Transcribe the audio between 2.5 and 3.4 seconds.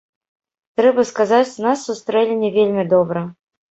вельмі добра.